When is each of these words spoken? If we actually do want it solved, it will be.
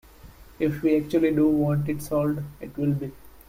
If 0.57 0.81
we 0.81 0.97
actually 0.99 1.29
do 1.35 1.47
want 1.47 1.87
it 1.87 2.01
solved, 2.01 2.39
it 2.59 2.75
will 2.75 2.93
be. 2.93 3.11